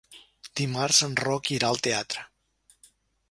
[0.59, 2.25] Dimarts en Roc irà al teatre.